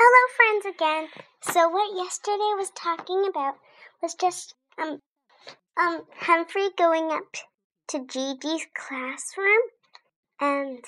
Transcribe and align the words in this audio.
Hello, 0.00 0.62
friends, 0.62 0.76
again. 0.76 1.08
So, 1.40 1.68
what 1.68 1.96
yesterday 1.96 2.54
was 2.56 2.70
talking 2.70 3.24
about 3.28 3.56
was 4.00 4.14
just 4.14 4.54
um 4.80 5.02
um 5.76 6.02
Humphrey 6.20 6.68
going 6.78 7.10
up 7.10 7.24
to 7.88 8.06
Gigi's 8.06 8.68
classroom, 8.76 9.58
and 10.40 10.84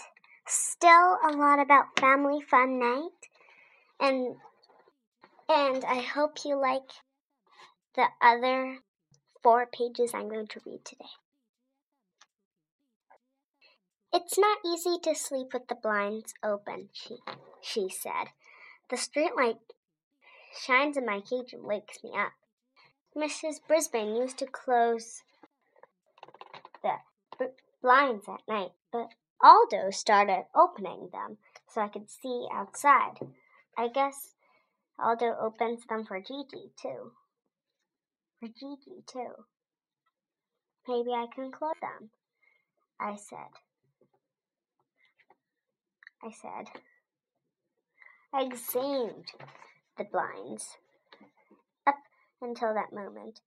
still 0.47 1.19
a 1.29 1.35
lot 1.35 1.59
about 1.59 1.99
family 1.99 2.41
fun 2.41 2.79
night, 2.79 3.19
and 3.99 4.37
and 5.49 5.85
I 5.85 6.03
hope 6.03 6.45
you 6.45 6.55
like 6.55 6.93
the 7.97 8.07
other 8.23 8.79
four 9.43 9.67
pages 9.67 10.13
I'm 10.15 10.29
going 10.29 10.47
to 10.47 10.61
read 10.65 10.85
today. 10.85 11.17
It's 14.13 14.39
not 14.39 14.59
easy 14.65 14.99
to 15.03 15.17
sleep 15.17 15.49
with 15.53 15.67
the 15.67 15.75
blinds 15.75 16.33
open, 16.45 16.91
she 16.93 17.17
she 17.61 17.89
said. 17.89 18.29
The 18.91 18.97
streetlight 18.97 19.59
shines 20.53 20.97
in 20.97 21.07
my 21.07 21.21
cage 21.21 21.53
and 21.53 21.63
wakes 21.63 22.03
me 22.03 22.11
up. 22.17 22.33
Mrs. 23.17 23.61
Brisbane 23.67 24.17
used 24.17 24.39
to 24.39 24.47
close 24.47 25.23
the 27.39 27.53
blinds 27.81 28.27
at 28.29 28.41
night, 28.49 28.73
but 28.93 29.11
Aldo 29.41 29.91
started 29.91 30.47
opening 30.55 31.09
them 31.13 31.39
so 31.69 31.81
I 31.81 31.89
could 31.89 32.11
see 32.11 32.49
outside. 32.53 33.19
I 33.79 33.89
guess 33.89 34.35
Aldo 34.99 35.37
opens 35.41 35.87
them 35.87 36.05
for 36.05 36.21
Gigi 36.21 36.73
too. 36.77 37.13
For 38.41 38.49
Gigi 38.49 39.05
too. 39.07 39.47
Maybe 40.89 41.11
I 41.11 41.27
can 41.33 41.53
close 41.53 41.75
them, 41.81 42.11
I 42.99 43.15
said. 43.15 43.55
I 46.23 46.31
said. 46.33 46.83
I 48.33 48.43
examined 48.43 49.33
the 49.99 50.05
blinds. 50.05 50.77
Up 51.87 51.97
until 52.41 52.75
that 52.75 52.93
moment, 52.93 53.41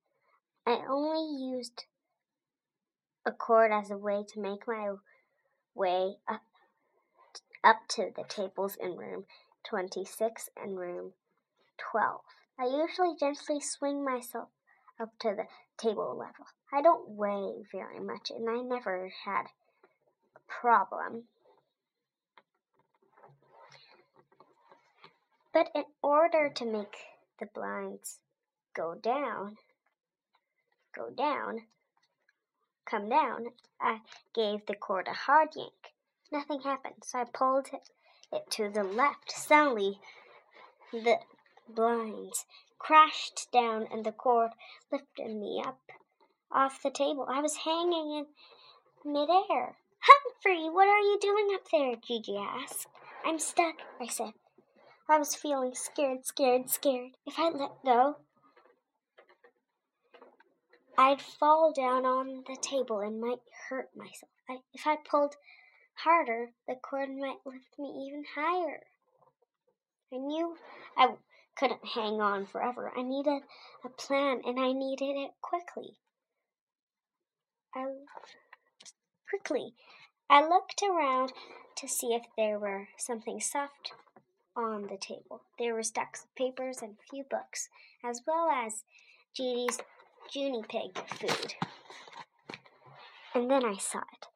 I 0.68 0.82
only 0.90 1.56
used 1.56 1.86
a 3.26 3.32
cord 3.32 3.72
as 3.72 3.90
a 3.90 3.98
way 3.98 4.26
to 4.34 4.42
make 4.42 4.68
my 4.68 4.96
way 5.74 6.18
up 6.28 6.44
up 7.64 7.88
to 7.88 8.12
the 8.14 8.26
tables 8.28 8.76
in 8.76 8.98
room 8.98 9.26
26 9.64 10.50
and 10.62 10.78
room 10.78 11.14
12. 11.78 12.22
I 12.60 12.66
usually 12.66 13.16
gently 13.18 13.62
swing 13.62 14.04
myself 14.04 14.50
up 15.00 15.18
to 15.20 15.34
the 15.34 15.48
table 15.78 16.18
level. 16.18 16.46
I 16.74 16.82
don't 16.82 17.10
weigh 17.10 17.64
very 17.72 18.02
much 18.02 18.30
and 18.30 18.50
I 18.50 18.62
never 18.62 19.10
had 19.24 19.46
a 20.36 20.40
problem 20.48 21.24
But 25.54 25.70
in 25.76 25.84
order 26.02 26.50
to 26.50 26.66
make 26.66 26.98
the 27.40 27.46
blinds 27.46 28.20
go 28.74 28.96
down, 28.96 29.58
go 30.96 31.12
down, 31.12 31.62
come 32.86 33.08
down, 33.08 33.48
I 33.80 34.02
gave 34.34 34.66
the 34.66 34.76
cord 34.76 35.08
a 35.08 35.14
hard 35.14 35.50
yank. 35.56 35.94
Nothing 36.32 36.62
happened, 36.62 37.04
so 37.04 37.20
I 37.20 37.26
pulled 37.26 37.70
it, 38.32 38.50
to 38.52 38.70
the 38.70 38.84
left. 38.84 39.32
Suddenly, 39.32 40.00
the 40.92 41.20
blinds 41.70 42.46
crashed 42.80 43.52
down 43.52 43.88
and 43.92 44.04
the 44.04 44.12
cord 44.12 44.52
lifted 44.92 45.36
me 45.36 45.62
up 45.64 45.80
off 46.52 46.82
the 46.82 46.90
table. 46.90 47.28
I 47.30 47.42
was 47.42 47.58
hanging 47.58 48.26
in 49.06 49.12
midair. 49.14 49.78
Humphrey, 50.00 50.70
what 50.70 50.88
are 50.88 51.00
you 51.00 51.20
doing 51.22 51.50
up 51.54 51.70
there? 51.72 51.96
Gigi 51.96 52.38
asked. 52.38 52.88
I'm 53.24 53.38
stuck, 53.38 53.76
I 54.02 54.08
said. 54.08 54.34
I 55.10 55.18
was 55.18 55.36
feeling 55.36 55.76
scared, 55.76 56.26
scared, 56.26 56.70
scared. 56.70 57.12
If 57.26 57.38
I 57.38 57.50
let 57.50 57.84
go, 57.84 58.16
I'd 60.98 61.22
fall 61.22 61.74
down 61.74 62.06
on 62.06 62.44
the 62.48 62.56
table 62.62 63.02
and 63.02 63.20
might 63.20 63.42
hurt 63.68 63.90
myself. 63.96 64.32
I, 64.50 64.60
if 64.74 64.88
I 64.88 64.96
pulled 64.96 65.36
harder, 65.96 66.52
the 66.68 66.76
cord 66.76 67.10
might 67.10 67.46
lift 67.46 67.78
me 67.78 68.08
even 68.08 68.24
higher. 68.36 68.84
I 70.14 70.18
knew 70.18 70.56
I 70.96 71.16
couldn't 71.58 71.86
hang 71.86 72.22
on 72.22 72.46
forever. 72.46 72.92
I 72.96 73.02
needed 73.02 73.44
a 73.84 73.90
plan, 73.90 74.42
and 74.46 74.58
I 74.58 74.72
needed 74.72 75.18
it 75.18 75.32
quickly. 75.42 75.98
I 77.76 77.86
quickly. 79.30 79.74
I 80.30 80.48
looked 80.48 80.82
around 80.82 81.34
to 81.76 81.88
see 81.88 82.14
if 82.14 82.24
there 82.38 82.58
were 82.58 82.88
something 82.98 83.42
soft 83.42 83.92
on 84.56 84.84
the 84.84 84.98
table. 84.98 85.42
There 85.58 85.74
were 85.74 85.84
stacks 85.84 86.24
of 86.24 86.36
papers 86.36 86.82
and 86.82 86.94
a 86.94 87.10
few 87.10 87.24
books, 87.24 87.70
as 88.04 88.22
well 88.26 88.50
as 88.50 88.84
Judy's 89.34 89.80
Junie 90.32 90.64
Pig 90.68 90.98
food. 91.08 91.54
And 93.34 93.50
then 93.50 93.66
I 93.66 93.78
saw 93.78 94.00
it 94.00 94.28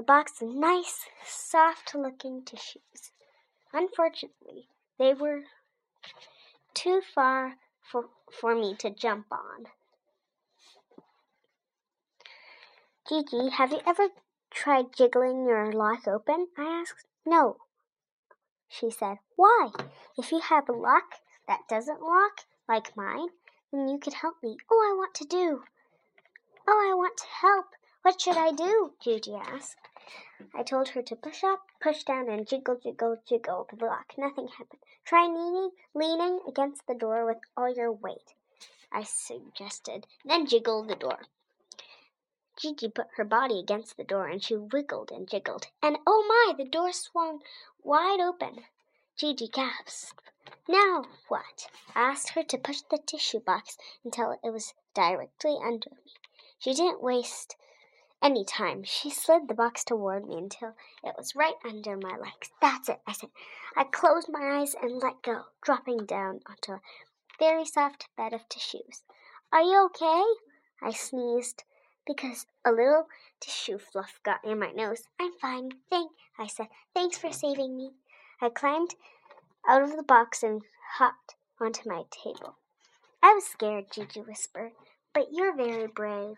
a 0.00 0.02
box 0.02 0.40
of 0.40 0.48
nice, 0.48 1.04
soft 1.26 1.94
looking 1.94 2.42
tissues. 2.42 3.12
Unfortunately, 3.70 4.66
they 4.98 5.12
were 5.12 5.42
too 6.72 7.02
far 7.14 7.56
for, 7.82 8.06
for 8.32 8.54
me 8.54 8.74
to 8.78 8.88
jump 8.88 9.26
on. 9.30 9.66
Gigi, 13.06 13.50
have 13.50 13.72
you 13.72 13.80
ever 13.86 14.08
tried 14.50 14.94
jiggling 14.96 15.44
your 15.44 15.70
lock 15.70 16.08
open? 16.08 16.46
I 16.56 16.80
asked. 16.80 17.04
No, 17.26 17.58
she 18.72 18.90
said. 18.90 19.18
Why? 19.36 19.70
If 20.16 20.30
you 20.30 20.40
have 20.40 20.68
a 20.68 20.72
lock 20.72 21.16
that 21.48 21.66
doesn't 21.68 22.00
lock, 22.00 22.46
like 22.68 22.96
mine, 22.96 23.28
then 23.72 23.88
you 23.88 23.98
could 23.98 24.14
help 24.14 24.36
me. 24.42 24.56
Oh, 24.70 24.90
I 24.90 24.96
want 24.96 25.14
to 25.16 25.24
do. 25.24 25.64
Oh, 26.66 26.90
I 26.90 26.94
want 26.94 27.16
to 27.18 27.26
help. 27.42 27.66
What 28.02 28.20
should 28.20 28.36
I 28.36 28.52
do? 28.52 28.92
Gigi 29.02 29.34
asked. 29.34 29.76
I 30.54 30.62
told 30.62 30.90
her 30.90 31.02
to 31.02 31.16
push 31.16 31.42
up, 31.44 31.60
push 31.80 32.04
down, 32.04 32.28
and 32.28 32.46
jiggle, 32.46 32.76
jiggle, 32.82 33.16
jiggle 33.28 33.66
the 33.76 33.84
lock. 33.84 34.14
Nothing 34.16 34.48
happened. 34.48 34.80
Try 35.04 35.26
leaning, 35.26 35.70
leaning 35.92 36.40
against 36.46 36.86
the 36.86 36.94
door 36.94 37.26
with 37.26 37.38
all 37.56 37.68
your 37.74 37.92
weight, 37.92 38.34
I 38.92 39.02
suggested. 39.02 40.06
Then 40.24 40.46
jiggle 40.46 40.84
the 40.84 40.94
door. 40.94 41.26
Gigi 42.60 42.90
put 42.90 43.06
her 43.16 43.24
body 43.24 43.58
against 43.58 43.96
the 43.96 44.04
door 44.04 44.26
and 44.26 44.44
she 44.44 44.54
wiggled 44.54 45.10
and 45.10 45.26
jiggled. 45.26 45.68
And 45.82 45.96
oh 46.06 46.26
my, 46.28 46.62
the 46.62 46.68
door 46.68 46.92
swung 46.92 47.40
wide 47.82 48.20
open. 48.20 48.66
Gigi 49.16 49.48
gasped. 49.48 50.30
Now 50.68 51.06
what? 51.28 51.70
I 51.94 52.10
asked 52.10 52.30
her 52.30 52.42
to 52.42 52.58
push 52.58 52.82
the 52.82 52.98
tissue 52.98 53.40
box 53.40 53.78
until 54.04 54.38
it 54.44 54.50
was 54.50 54.74
directly 54.92 55.56
under 55.64 55.88
me. 55.88 56.12
She 56.58 56.74
didn't 56.74 57.02
waste 57.02 57.56
any 58.20 58.44
time. 58.44 58.84
She 58.84 59.08
slid 59.08 59.48
the 59.48 59.54
box 59.54 59.82
toward 59.82 60.26
me 60.26 60.36
until 60.36 60.74
it 61.02 61.14
was 61.16 61.34
right 61.34 61.56
under 61.64 61.96
my 61.96 62.14
legs. 62.18 62.50
That's 62.60 62.90
it, 62.90 63.00
I 63.06 63.12
said. 63.12 63.30
I 63.74 63.84
closed 63.84 64.28
my 64.28 64.60
eyes 64.60 64.74
and 64.74 64.98
let 64.98 65.22
go, 65.22 65.44
dropping 65.62 66.04
down 66.04 66.40
onto 66.46 66.72
a 66.72 66.82
very 67.38 67.64
soft 67.64 68.08
bed 68.18 68.34
of 68.34 68.46
tissues. 68.50 69.02
Are 69.50 69.62
you 69.62 69.86
okay? 69.86 70.24
I 70.82 70.92
sneezed 70.92 71.64
because 72.10 72.46
a 72.66 72.70
little 72.70 73.06
tissue 73.38 73.78
fluff 73.78 74.20
got 74.24 74.44
in 74.44 74.58
my 74.58 74.72
nose. 74.72 75.04
I'm 75.20 75.32
fine, 75.40 75.70
thank 75.88 76.10
I 76.38 76.48
said. 76.48 76.66
Thanks 76.92 77.18
for 77.18 77.32
saving 77.32 77.76
me. 77.76 77.92
I 78.40 78.48
climbed 78.48 78.94
out 79.68 79.82
of 79.82 79.96
the 79.96 80.02
box 80.02 80.42
and 80.42 80.62
hopped 80.96 81.36
onto 81.60 81.88
my 81.88 82.02
table. 82.10 82.56
I 83.22 83.34
was 83.34 83.44
scared, 83.44 83.92
Gigi 83.92 84.20
whispered, 84.20 84.72
but 85.14 85.28
you're 85.30 85.54
very 85.54 85.86
brave. 85.86 86.36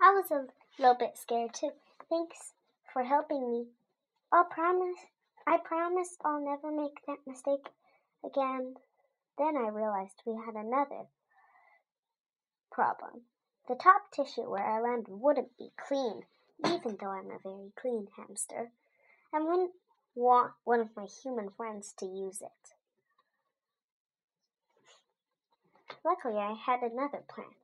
I 0.00 0.10
was 0.12 0.30
a 0.30 0.46
little 0.80 0.96
bit 0.96 1.18
scared 1.18 1.52
too. 1.52 1.72
Thanks 2.08 2.52
for 2.92 3.04
helping 3.04 3.50
me. 3.50 3.66
I'll 4.32 4.44
promise 4.44 4.98
I 5.46 5.58
promise 5.58 6.16
I'll 6.24 6.42
never 6.42 6.70
make 6.70 7.04
that 7.06 7.18
mistake 7.26 7.68
again. 8.24 8.76
Then 9.36 9.56
I 9.56 9.68
realized 9.68 10.22
we 10.24 10.36
had 10.36 10.54
another 10.54 11.08
problem. 12.70 13.22
The 13.66 13.74
top 13.74 14.10
tissue 14.12 14.50
where 14.50 14.64
I 14.64 14.80
landed 14.80 15.08
wouldn't 15.08 15.56
be 15.56 15.70
clean, 15.76 16.24
even 16.66 16.96
though 17.00 17.10
I'm 17.10 17.30
a 17.30 17.38
very 17.38 17.72
clean 17.76 18.08
hamster. 18.16 18.70
I 19.32 19.40
wouldn't 19.40 19.72
want 20.14 20.52
one 20.64 20.80
of 20.80 20.94
my 20.96 21.06
human 21.06 21.50
friends 21.50 21.92
to 21.98 22.06
use 22.06 22.42
it. 22.42 22.74
Luckily, 26.04 26.36
I 26.36 26.52
had 26.52 26.82
another 26.82 27.22
plan. 27.26 27.54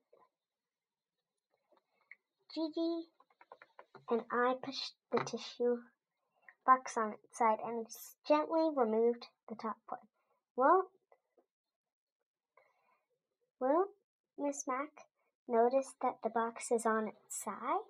Gigi 2.55 3.07
and 4.09 4.23
I 4.33 4.55
pushed 4.61 4.95
the 5.13 5.21
tissue 5.21 5.83
box 6.67 6.97
on 6.97 7.13
its 7.13 7.39
side 7.39 7.59
and 7.65 7.87
gently 8.27 8.71
removed 8.75 9.27
the 9.49 9.55
top 9.55 9.77
part. 9.87 10.01
Well, 10.57 10.91
well, 13.61 13.89
Miss 14.39 14.67
Mac, 14.67 14.89
notice 15.51 15.95
that 16.03 16.17
the 16.23 16.31
box 16.31 16.71
is 16.71 16.87
on 16.87 17.09
its 17.09 17.43
side? 17.45 17.85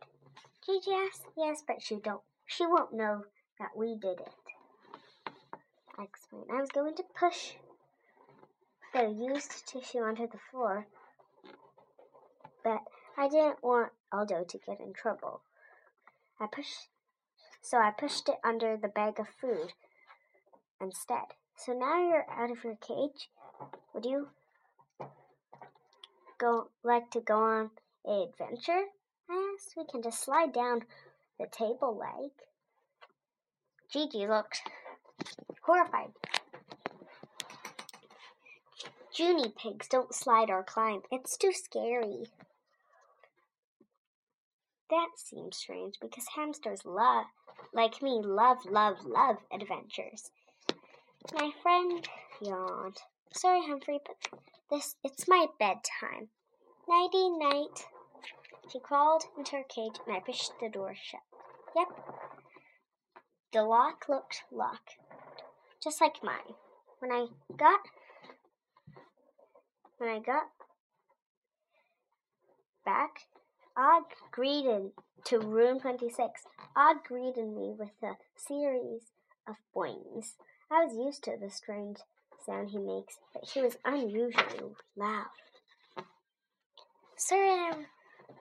Gigi 0.65 0.93
asked. 0.93 1.27
Yes, 1.37 1.63
but 1.67 1.83
she 1.83 1.97
don't. 1.97 2.23
She 2.47 2.67
won't 2.67 2.93
know 2.93 3.25
that 3.59 3.77
we 3.77 3.95
did 3.95 4.21
it. 4.21 4.35
I 5.99 6.05
explained. 6.05 6.47
I 6.51 6.61
was 6.61 6.71
going 6.71 6.95
to 6.97 7.05
push 7.19 7.53
the 8.93 9.09
used 9.09 9.67
tissue 9.69 9.99
onto 9.99 10.27
the 10.27 10.39
floor, 10.51 10.87
but 12.65 12.81
I 13.17 13.29
didn't 13.29 13.63
want 13.63 13.93
Aldo 14.13 14.45
to 14.45 14.59
get 14.67 14.81
in 14.81 14.93
trouble. 14.93 15.43
I 16.41 16.47
pushed, 16.47 16.89
so 17.61 17.79
I 17.79 17.91
pushed 17.91 18.29
it 18.29 18.37
under 18.43 18.77
the 18.77 18.89
bag 18.89 19.21
of 19.21 19.29
food 19.41 19.75
instead. 20.81 21.35
So 21.57 21.73
now 21.73 22.03
you're 22.09 22.27
out 22.31 22.51
of 22.51 22.65
your 22.65 22.77
cage. 22.77 23.29
Would 23.93 24.07
you 24.07 24.29
go 26.41 26.69
like 26.83 27.11
to 27.11 27.21
go 27.21 27.37
on 27.37 27.71
an 28.05 28.29
adventure? 28.29 28.85
I 29.29 29.55
asked. 29.55 29.75
We 29.77 29.85
can 29.85 30.03
just 30.03 30.25
slide 30.25 30.53
down 30.53 30.83
the 31.39 31.47
table 31.47 31.97
leg. 31.97 32.31
Gigi 33.93 34.27
looked 34.27 34.63
horrified. 35.63 36.11
Junie 39.15 39.53
pigs 39.57 39.89
don't 39.89 40.15
slide 40.15 40.51
or 40.51 40.63
climb. 40.63 41.03
It's 41.11 41.37
too 41.37 41.53
scary. 41.53 42.25
That 44.89 45.09
seems 45.17 45.57
strange 45.57 45.97
because 46.01 46.25
hamsters 46.35 46.85
love, 46.85 47.27
like 47.73 48.03
me, 48.03 48.21
love, 48.25 48.59
love, 48.69 49.05
love 49.05 49.37
adventures. 49.53 50.31
My 51.33 51.51
friend 51.63 52.09
yawned. 52.41 52.97
Sorry, 53.33 53.63
Humphrey, 53.67 54.01
but 54.05 54.41
this 54.71 54.97
it's 55.03 55.29
my 55.29 55.47
bedtime. 55.59 56.29
Nighty 56.89 57.31
night. 57.31 57.87
She 58.71 58.79
crawled 58.79 59.25
into 59.37 59.57
her 59.57 59.65
cage 59.69 59.97
and 60.07 60.17
I 60.17 60.21
pushed 60.21 60.53
the 60.61 60.69
door 60.69 60.95
shut. 60.95 61.21
Yep. 61.75 61.89
The 63.53 63.63
lock 63.63 64.09
looked 64.09 64.45
locked, 64.53 64.97
just 65.83 66.01
like 66.01 66.23
mine. 66.23 66.55
When 67.01 67.11
I 67.11 67.27
got 67.57 67.81
when 69.99 70.09
I 70.09 70.21
got 70.21 70.45
back, 72.85 73.27
Og 73.77 74.05
greeted 74.31 74.93
to 75.25 75.39
room 75.39 75.81
26. 75.81 76.43
Og 76.77 77.05
greeted 77.05 77.49
me 77.49 77.75
with 77.79 77.91
a 78.03 78.17
series 78.37 79.13
of 79.49 79.57
boings. 79.75 80.37
I 80.71 80.85
was 80.85 80.95
used 80.97 81.25
to 81.25 81.37
the 81.41 81.51
strange 81.51 81.99
sound 82.45 82.71
he 82.71 82.79
makes, 82.79 83.19
but 83.33 83.49
he 83.49 83.61
was 83.61 83.77
unusually 83.85 84.75
loud. 84.97 85.27
I 87.33 87.87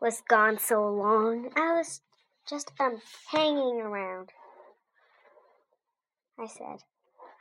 was 0.02 0.22
gone 0.28 0.58
so 0.60 0.88
long. 0.88 1.52
I 1.56 1.74
was 1.74 2.02
just 2.48 2.72
um 2.80 3.02
hanging 3.32 3.82
around. 3.82 4.30
I 6.40 6.48
said. 6.48 6.84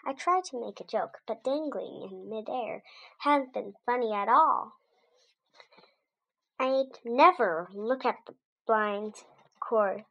I 0.06 0.12
tried 0.12 0.44
to 0.44 0.60
make 0.60 0.80
a 0.80 0.84
joke, 0.84 1.18
but 1.26 1.44
dangling 1.44 2.08
in 2.10 2.30
midair 2.30 2.82
hadn't 3.18 3.52
been 3.52 3.74
funny 3.84 4.12
at 4.12 4.28
all. 4.28 4.72
I'd 6.58 6.98
never 7.04 7.68
look 7.74 8.04
at 8.04 8.16
the 8.26 8.34
blind 8.66 9.14
course 9.60 10.02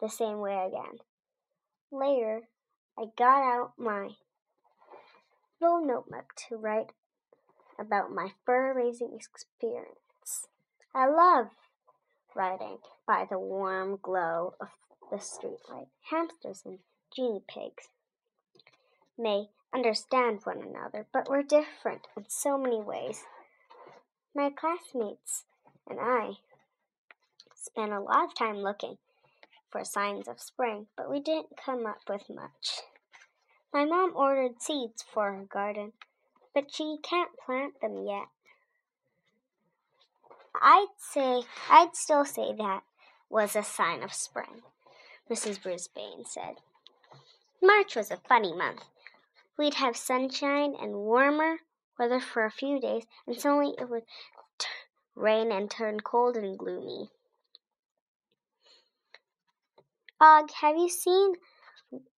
the 0.00 0.08
same 0.08 0.38
way 0.38 0.66
again. 0.66 0.98
Later, 1.90 2.42
I 2.98 3.06
got 3.16 3.42
out 3.42 3.72
my 3.78 4.10
little 5.62 5.86
notebook 5.86 6.34
to 6.48 6.56
write 6.56 6.92
about 7.78 8.10
my 8.10 8.32
fur 8.44 8.74
raising 8.74 9.12
experience. 9.14 10.48
I 10.94 11.06
love 11.06 11.50
writing 12.34 12.78
by 13.06 13.26
the 13.28 13.38
warm 13.38 13.98
glow 14.02 14.54
of 14.60 14.68
the 15.10 15.18
streetlight. 15.18 15.86
Hamsters 16.10 16.62
and 16.64 16.80
guinea 17.14 17.42
pigs 17.46 17.88
may 19.16 19.46
understand 19.72 20.40
one 20.44 20.60
another, 20.60 21.06
but 21.12 21.28
we're 21.28 21.42
different 21.42 22.02
in 22.16 22.24
so 22.28 22.58
many 22.58 22.80
ways. 22.80 23.22
My 24.34 24.50
classmates 24.50 25.44
and 25.88 25.98
I 26.00 26.32
spent 27.54 27.92
a 27.92 28.00
lot 28.00 28.24
of 28.24 28.34
time 28.34 28.56
looking 28.56 28.98
for 29.70 29.84
signs 29.84 30.26
of 30.26 30.40
spring, 30.40 30.88
but 30.96 31.10
we 31.10 31.20
didn't 31.20 31.56
come 31.64 31.86
up 31.86 32.00
with 32.08 32.28
much. 32.28 32.80
My 33.72 33.86
mom 33.86 34.12
ordered 34.14 34.60
seeds 34.60 35.02
for 35.02 35.32
her 35.32 35.44
garden, 35.44 35.92
but 36.54 36.74
she 36.74 36.98
can't 37.02 37.30
plant 37.38 37.80
them 37.80 38.06
yet. 38.06 38.26
I'd 40.60 40.88
say, 40.98 41.44
I'd 41.70 41.96
still 41.96 42.26
say 42.26 42.52
that 42.52 42.82
was 43.30 43.56
a 43.56 43.62
sign 43.62 44.02
of 44.02 44.12
spring, 44.12 44.62
Mrs. 45.30 45.62
Brisbane 45.62 46.24
said. 46.26 46.56
March 47.62 47.96
was 47.96 48.10
a 48.10 48.18
funny 48.28 48.54
month. 48.54 48.84
We'd 49.56 49.74
have 49.74 49.96
sunshine 49.96 50.74
and 50.78 50.94
warmer 50.94 51.60
weather 51.98 52.20
for 52.20 52.44
a 52.44 52.50
few 52.50 52.78
days, 52.78 53.04
and 53.26 53.40
suddenly 53.40 53.74
it 53.78 53.88
would 53.88 54.04
t- 54.58 54.66
rain 55.14 55.50
and 55.50 55.70
turn 55.70 56.00
cold 56.00 56.36
and 56.36 56.58
gloomy. 56.58 57.10
Og, 60.20 60.50
have 60.60 60.76
you 60.76 60.88
seen 60.88 61.34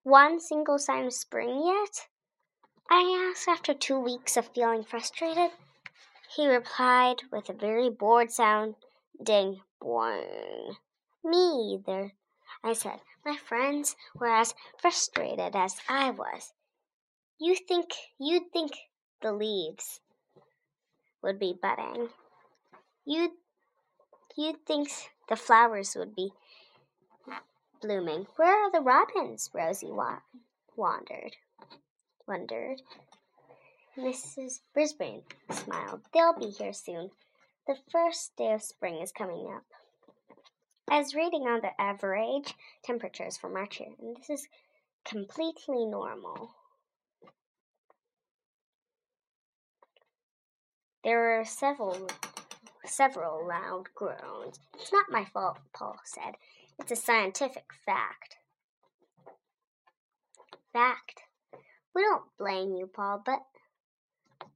one 0.02 0.40
single 0.40 0.78
sign 0.78 1.06
of 1.06 1.12
spring 1.12 1.66
yet? 1.66 2.08
I 2.90 3.30
asked 3.30 3.48
after 3.48 3.74
two 3.74 3.98
weeks 3.98 4.36
of 4.36 4.48
feeling 4.48 4.84
frustrated. 4.84 5.50
He 6.36 6.46
replied 6.46 7.22
with 7.30 7.48
a 7.48 7.54
very 7.54 7.90
bored 7.90 8.30
sounding 8.30 9.62
boing. 9.80 10.76
Me 11.24 11.78
either, 11.78 12.12
I 12.62 12.72
said. 12.72 13.00
My 13.24 13.36
friends 13.36 13.96
were 14.14 14.28
as 14.28 14.54
frustrated 14.78 15.56
as 15.56 15.80
I 15.88 16.10
was. 16.10 16.52
You 17.38 17.56
think 17.56 17.90
you'd 18.18 18.52
think 18.52 18.72
the 19.22 19.32
leaves 19.32 20.00
would 21.22 21.38
be 21.38 21.58
budding. 21.60 22.10
You'd 23.06 23.32
you'd 24.36 24.66
think 24.66 24.88
the 25.28 25.36
flowers 25.36 25.96
would 25.96 26.14
be 26.14 26.32
blooming. 27.84 28.26
Where 28.36 28.64
are 28.64 28.72
the 28.72 28.80
robins? 28.80 29.50
Rosie 29.52 29.90
wa- 29.92 30.20
wandered, 30.74 31.36
wondered. 32.26 32.80
Mrs. 33.96 34.60
Brisbane 34.72 35.22
smiled. 35.50 36.00
They'll 36.12 36.38
be 36.38 36.46
here 36.46 36.72
soon. 36.72 37.10
The 37.66 37.76
first 37.92 38.36
day 38.36 38.52
of 38.52 38.62
spring 38.62 39.00
is 39.02 39.12
coming 39.12 39.52
up. 39.54 39.64
I 40.90 40.98
was 40.98 41.14
reading 41.14 41.42
on 41.42 41.60
the 41.60 41.78
average 41.80 42.54
temperatures 42.82 43.36
for 43.36 43.48
March 43.48 43.76
here, 43.76 43.92
and 44.00 44.16
this 44.16 44.30
is 44.30 44.48
completely 45.04 45.86
normal. 45.86 46.54
There 51.04 51.18
were 51.20 51.44
several 51.44 52.08
several 52.86 53.46
loud 53.46 53.84
groans. 53.94 54.58
It's 54.74 54.92
not 54.92 55.06
my 55.10 55.24
fault, 55.24 55.58
Paul 55.74 55.96
said. 56.04 56.34
It's 56.78 56.92
a 56.92 56.96
scientific 56.96 57.72
fact. 57.86 58.36
Fact. 60.72 61.22
We 61.94 62.02
don't 62.02 62.24
blame 62.38 62.74
you, 62.74 62.86
Paul, 62.86 63.22
but 63.24 63.40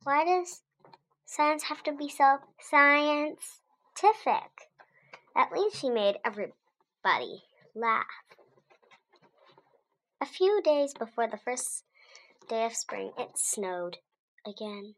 why 0.02 0.24
does 0.24 0.62
science 1.24 1.64
have 1.64 1.82
to 1.84 1.92
be 1.92 2.08
so 2.08 2.38
scientific? 2.60 3.38
At 5.36 5.52
least 5.52 5.76
she 5.76 5.90
made 5.90 6.16
everybody 6.24 7.44
laugh. 7.74 8.06
A 10.20 10.26
few 10.26 10.60
days 10.64 10.92
before 10.98 11.28
the 11.28 11.38
first 11.38 11.84
day 12.48 12.64
of 12.64 12.74
spring, 12.74 13.12
it 13.16 13.38
snowed 13.38 13.98
again. 14.44 14.94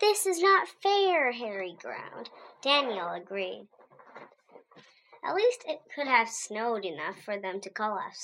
This 0.00 0.26
is 0.26 0.40
not 0.40 0.68
fair, 0.82 1.32
Harry 1.32 1.76
groaned. 1.78 2.30
Daniel 2.62 3.10
agreed. 3.10 3.68
At 5.24 5.34
least 5.34 5.64
it 5.66 5.82
could 5.94 6.08
have 6.08 6.28
snowed 6.28 6.84
enough 6.84 7.22
for 7.24 7.38
them 7.38 7.60
to 7.60 7.70
call 7.70 7.92
off 7.92 8.16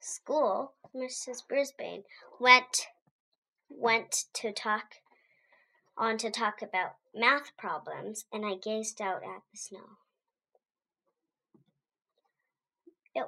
school. 0.00 0.74
Mrs. 0.94 1.46
Brisbane 1.48 2.04
went 2.38 2.88
went 3.70 4.24
to 4.34 4.52
talk 4.52 4.96
on 5.96 6.18
to 6.18 6.30
talk 6.30 6.60
about 6.60 6.96
math 7.14 7.56
problems, 7.56 8.26
and 8.32 8.44
I 8.44 8.56
gazed 8.56 9.00
out 9.00 9.22
at 9.22 9.42
the 9.50 9.56
snow. 9.56 9.98
It 13.14 13.26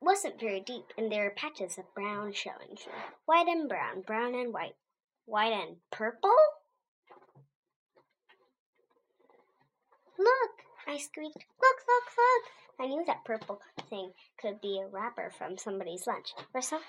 wasn't 0.00 0.40
very 0.40 0.60
deep, 0.60 0.92
and 0.96 1.10
there 1.10 1.24
were 1.24 1.30
patches 1.30 1.78
of 1.78 1.92
brown 1.94 2.32
showing 2.32 2.76
through. 2.76 2.92
White 3.26 3.48
and 3.48 3.68
brown, 3.68 4.02
brown 4.02 4.34
and 4.34 4.52
white, 4.52 4.76
white 5.24 5.52
and 5.52 5.76
purple? 5.90 6.36
Look! 10.18 10.59
I 10.90 10.96
squeaked. 10.96 11.36
Look, 11.36 11.76
look, 11.86 12.04
look! 12.18 12.44
I 12.80 12.86
knew 12.88 13.04
that 13.06 13.24
purple 13.24 13.60
thing 13.88 14.10
could 14.40 14.60
be 14.60 14.80
a 14.80 14.88
wrapper 14.88 15.30
from 15.30 15.56
somebody's 15.56 16.04
lunch 16.04 16.32
some 16.60 16.80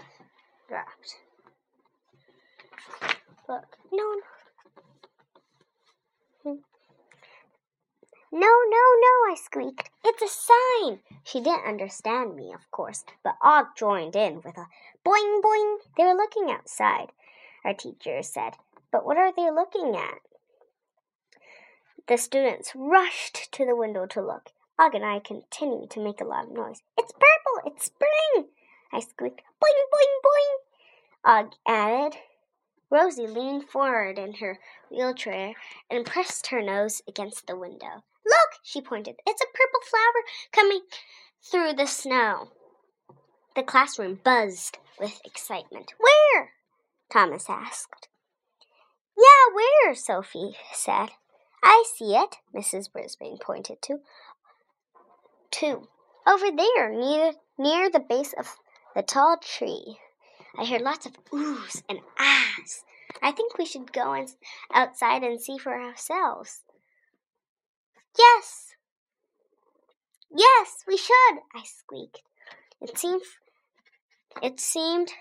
dropped. 0.67 1.17
Look, 3.47 3.77
no, 3.91 4.21
hmm. 6.41 6.61
No, 8.31 8.47
no, 8.47 8.85
no, 9.05 9.31
I 9.31 9.35
squeaked. 9.35 9.91
It's 10.03 10.23
a 10.23 10.27
sign. 10.27 11.01
She 11.23 11.39
didn't 11.39 11.67
understand 11.67 12.35
me, 12.35 12.51
of 12.53 12.71
course, 12.71 13.05
but 13.23 13.35
Og 13.43 13.67
joined 13.77 14.15
in 14.15 14.41
with 14.41 14.57
a 14.57 14.65
boing 15.05 15.41
boing. 15.43 15.77
They 15.95 16.05
were 16.05 16.15
looking 16.15 16.49
outside, 16.49 17.11
our 17.63 17.75
teacher 17.75 18.23
said. 18.23 18.53
But 18.91 19.05
what 19.05 19.17
are 19.17 19.31
they 19.31 19.51
looking 19.51 19.95
at? 19.95 20.21
The 22.07 22.17
students 22.17 22.71
rushed 22.75 23.51
to 23.53 23.65
the 23.65 23.75
window 23.75 24.05
to 24.07 24.21
look. 24.21 24.49
Og 24.79 24.95
and 24.95 25.05
I 25.05 25.19
continued 25.19 25.91
to 25.91 26.03
make 26.03 26.19
a 26.19 26.25
lot 26.25 26.45
of 26.45 26.51
noise. 26.51 26.81
It's 26.97 27.13
purple! 27.13 27.71
It's 27.71 27.85
spring! 27.85 28.47
I 28.91 28.99
squeaked. 28.99 29.41
Boing, 29.63 29.85
boing, 29.93 30.15
boing! 30.25 30.57
Og 31.23 31.53
added. 31.67 32.17
Rosie 32.89 33.27
leaned 33.27 33.69
forward 33.69 34.17
in 34.17 34.33
her 34.35 34.59
wheelchair 34.89 35.53
and 35.89 36.05
pressed 36.05 36.47
her 36.47 36.61
nose 36.61 37.01
against 37.07 37.47
the 37.47 37.55
window. 37.55 38.03
Look, 38.25 38.59
she 38.63 38.81
pointed. 38.81 39.15
It's 39.25 39.41
a 39.41 39.45
purple 39.45 39.81
flower 39.89 40.23
coming 40.51 40.81
through 41.41 41.73
the 41.73 41.87
snow. 41.87 42.49
The 43.55 43.63
classroom 43.63 44.19
buzzed 44.23 44.77
with 44.99 45.21
excitement. 45.25 45.93
Where? 45.97 46.51
Thomas 47.11 47.49
asked. 47.49 48.07
Yeah, 49.17 49.53
where? 49.53 49.95
Sophie 49.95 50.57
said. 50.73 51.11
I 51.63 51.83
see 51.95 52.15
it, 52.15 52.37
Mrs. 52.55 52.91
Brisbane 52.91 53.37
pointed 53.37 53.81
to. 53.83 53.99
Two. 55.51 55.87
Over 56.25 56.51
there, 56.51 56.91
near 56.91 57.33
near 57.57 57.89
the 57.89 57.99
base 57.99 58.33
of 58.37 58.57
the 58.95 59.01
tall 59.01 59.37
tree. 59.37 59.99
I 60.57 60.65
heard 60.65 60.81
lots 60.81 61.05
of 61.05 61.13
oohs 61.31 61.83
and 61.87 61.99
ahs. 62.19 62.83
I 63.21 63.31
think 63.31 63.57
we 63.57 63.65
should 63.65 63.93
go 63.93 64.25
outside 64.73 65.23
and 65.23 65.41
see 65.41 65.57
for 65.57 65.79
ourselves. 65.79 66.63
Yes. 68.17 68.75
Yes, 70.35 70.83
we 70.87 70.97
should, 70.97 71.39
I 71.53 71.63
squeaked. 71.63 72.21
It 72.81 72.97
seemed 72.97 73.21
it 74.41 74.59
seemed 74.59 75.11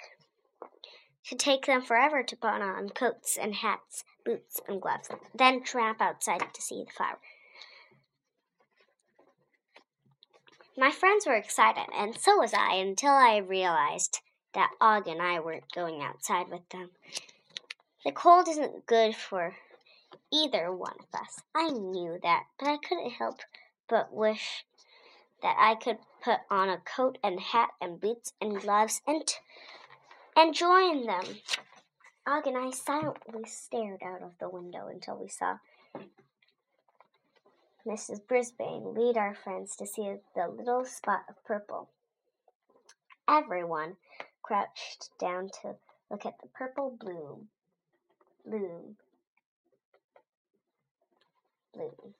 to 1.25 1.35
take 1.35 1.66
them 1.66 1.82
forever 1.82 2.23
to 2.23 2.37
put 2.37 2.62
on 2.62 2.90
coats 2.90 3.37
and 3.40 3.56
hats, 3.56 4.04
boots 4.25 4.61
and 4.69 4.81
gloves, 4.81 5.09
then 5.35 5.62
tramp 5.62 6.00
outside 6.00 6.43
to 6.53 6.62
see 6.62 6.85
the 6.85 6.93
flower. 6.93 7.19
My 10.77 10.91
friends 10.91 11.27
were 11.27 11.35
excited, 11.35 11.87
and 11.95 12.17
so 12.19 12.39
was 12.39 12.55
I 12.55 12.75
until 12.75 13.12
I 13.12 13.39
realized 13.39 14.21
that 14.55 14.71
Og 14.81 15.07
and 15.07 15.21
I 15.21 15.41
weren't 15.41 15.71
going 15.75 16.03
outside 16.03 16.49
with 16.49 16.69
them. 16.71 16.91
The 18.05 18.12
cold 18.12 18.49
isn't 18.49 18.87
good 18.87 19.15
for 19.15 19.57
either 20.33 20.73
one 20.73 20.95
of 20.99 21.21
us. 21.21 21.43
I 21.55 21.69
knew 21.69 22.19
that, 22.23 22.45
but 22.59 22.69
I 22.69 22.79
couldn't 22.79 23.11
help 23.11 23.41
but 23.89 24.12
wish 24.12 24.65
that 25.43 25.57
I 25.59 25.75
could 25.75 25.99
put 26.23 26.39
on 26.50 26.69
a 26.69 26.79
coat 26.79 27.19
and 27.23 27.41
hat 27.41 27.71
and 27.81 28.00
boots 28.00 28.33
and 28.41 28.61
gloves 28.61 29.03
and 29.07 29.23
and 30.37 30.55
join 30.55 31.07
them. 31.07 31.25
Og 32.27 32.47
and 32.47 32.57
I 32.57 32.71
silently 32.71 33.45
stared 33.45 34.03
out 34.03 34.23
of 34.23 34.39
the 34.39 34.49
window 34.49 34.89
until 34.89 35.17
we 35.17 35.29
saw 35.29 35.59
Mrs. 37.87 38.27
Brisbane 38.27 38.95
lead 38.95 39.17
our 39.17 39.35
friends 39.35 39.75
to 39.77 39.87
see 39.87 40.17
the 40.35 40.49
little 40.49 40.85
spot 40.85 41.25
of 41.29 41.43
purple. 41.45 41.89
Everyone 43.29 43.97
crouched 44.43 45.11
down 45.19 45.50
to 45.62 45.77
look 46.11 46.27
at 46.27 46.41
the 46.41 46.49
purple 46.49 46.97
bloom. 46.99 47.49
Bloom 48.45 48.97
bloom. 51.73 52.15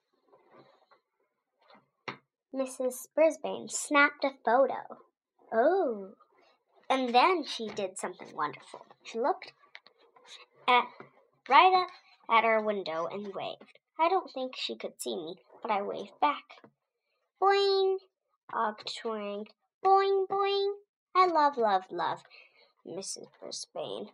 Mrs. 2.55 3.07
Brisbane 3.15 3.69
snapped 3.69 4.25
a 4.25 4.31
photo. 4.45 4.99
Oh. 5.53 6.11
And 6.89 7.15
then 7.15 7.45
she 7.45 7.69
did 7.69 7.99
something 7.99 8.35
wonderful. 8.35 8.85
She 9.05 9.19
looked 9.19 9.53
at 10.71 10.85
right 11.49 11.75
up 11.75 11.89
at 12.31 12.45
our 12.45 12.63
window 12.63 13.09
and 13.11 13.35
waved. 13.35 13.79
I 13.99 14.09
don't 14.09 14.31
think 14.31 14.55
she 14.57 14.77
could 14.77 15.01
see 15.01 15.17
me, 15.17 15.37
but 15.61 15.71
I 15.71 15.83
waved 15.83 16.19
back. 16.21 16.45
Boing! 17.43 17.99
Og 18.55 18.79
twanged. 18.87 19.53
Boing, 19.85 20.27
boing. 20.29 20.75
I 21.15 21.27
love, 21.27 21.57
love, 21.57 21.83
love 21.91 22.23
Mrs. 22.87 23.27
Brisbane. 23.41 24.11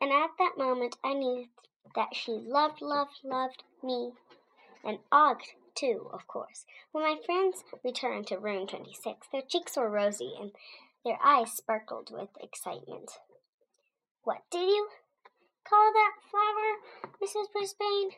And 0.00 0.12
at 0.12 0.30
that 0.38 0.56
moment, 0.56 0.96
I 1.04 1.12
knew 1.12 1.46
that 1.94 2.14
she 2.14 2.32
loved, 2.32 2.80
loved, 2.80 3.20
loved 3.24 3.64
me, 3.82 4.12
and 4.84 4.98
Og 5.10 5.42
too, 5.74 6.08
of 6.12 6.26
course. 6.26 6.64
When 6.92 7.04
my 7.04 7.16
friends 7.24 7.64
returned 7.84 8.28
to 8.28 8.38
room 8.38 8.66
26, 8.66 9.28
their 9.32 9.42
cheeks 9.42 9.76
were 9.76 9.90
rosy 9.90 10.34
and 10.38 10.52
their 11.04 11.18
eyes 11.22 11.52
sparkled 11.52 12.10
with 12.12 12.30
excitement. 12.40 13.18
What 14.30 14.48
did 14.48 14.68
you 14.68 14.86
call 15.68 15.92
that 15.92 16.12
flower, 16.30 17.10
Mrs. 17.20 17.50
Brisbane? 17.52 18.10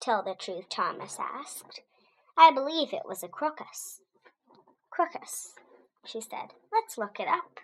Tell 0.00 0.22
the 0.22 0.34
truth, 0.34 0.70
Thomas 0.70 1.18
asked. 1.20 1.82
I 2.38 2.50
believe 2.50 2.94
it 2.94 3.02
was 3.04 3.22
a 3.22 3.28
crocus. 3.28 4.00
Crocus, 4.88 5.56
she 6.06 6.22
said. 6.22 6.54
Let's 6.72 6.96
look 6.96 7.20
it 7.20 7.28
up. 7.28 7.60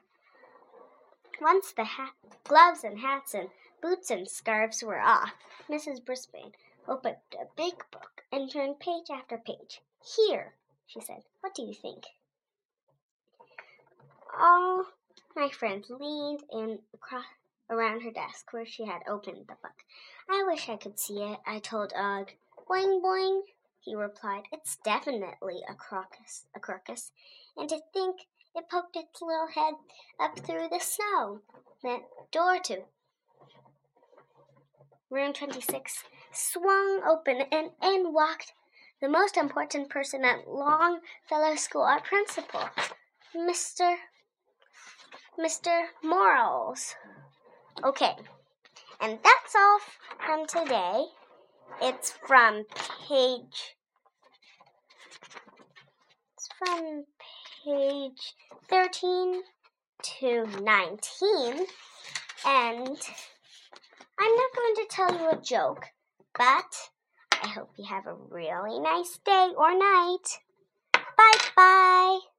Once 1.40 1.72
the 1.72 1.86
gloves 2.44 2.84
and 2.84 2.98
hats 2.98 3.32
and 3.32 3.48
Boots 3.80 4.10
and 4.10 4.28
scarves 4.28 4.82
were 4.82 5.00
off. 5.00 5.32
Mrs. 5.66 6.04
Brisbane 6.04 6.52
opened 6.86 7.16
a 7.40 7.46
big 7.56 7.82
book 7.90 8.24
and 8.30 8.52
turned 8.52 8.80
page 8.80 9.08
after 9.10 9.38
page. 9.38 9.80
Here, 10.04 10.52
she 10.86 11.00
said, 11.00 11.22
what 11.40 11.54
do 11.54 11.62
you 11.62 11.72
think? 11.72 12.04
All 14.38 14.84
my 15.34 15.48
friends 15.48 15.88
leaned 15.88 16.42
in 16.52 16.80
across 16.92 17.24
around 17.70 18.02
her 18.02 18.10
desk 18.10 18.52
where 18.52 18.66
she 18.66 18.84
had 18.84 19.02
opened 19.08 19.46
the 19.48 19.56
book. 19.62 19.84
I 20.30 20.44
wish 20.46 20.68
I 20.68 20.76
could 20.76 20.98
see 20.98 21.22
it, 21.22 21.38
I 21.46 21.58
told 21.58 21.92
Og. 21.94 22.32
Boing 22.68 23.02
boing, 23.02 23.42
he 23.80 23.94
replied. 23.94 24.44
It's 24.52 24.76
definitely 24.84 25.60
a 25.68 25.74
crocus, 25.74 26.46
a 26.54 26.60
crocus. 26.60 27.12
And 27.56 27.68
to 27.68 27.80
think 27.92 28.26
it 28.54 28.68
poked 28.70 28.96
its 28.96 29.22
little 29.22 29.48
head 29.48 29.74
up 30.20 30.38
through 30.38 30.68
the 30.70 30.80
snow. 30.80 31.40
That 31.82 32.00
door 32.32 32.58
to 32.64 32.82
room 35.10 35.32
26 35.32 36.04
swung 36.32 37.02
open 37.06 37.42
and 37.52 37.70
in 37.82 38.12
walked 38.12 38.52
the 39.00 39.08
most 39.08 39.36
important 39.36 39.88
person 39.88 40.24
at 40.24 40.48
Longfellow 40.48 41.54
School, 41.54 41.82
our 41.82 42.00
principal, 42.00 42.68
Mr. 43.34 43.96
Mr. 45.38 45.86
Morales. 46.02 46.96
Okay, 47.84 48.16
and 49.00 49.18
that's 49.22 49.54
all 49.54 49.78
from 50.24 50.46
today. 50.46 51.04
It's 51.80 52.12
from 52.26 52.64
page. 53.08 53.76
It's 56.34 56.48
from 56.58 57.04
page 57.64 58.34
13 58.68 59.42
to 60.02 60.46
19, 60.60 61.66
and 62.46 62.98
I'm 64.20 64.34
not 64.34 64.56
going 64.56 64.74
to 64.74 64.86
tell 64.90 65.12
you 65.12 65.30
a 65.30 65.40
joke, 65.40 65.86
but 66.36 66.90
I 67.42 67.48
hope 67.48 67.70
you 67.76 67.84
have 67.84 68.06
a 68.06 68.14
really 68.14 68.80
nice 68.80 69.18
day 69.24 69.50
or 69.56 69.78
night. 69.78 70.38
Bye 70.92 71.38
bye. 71.56 72.37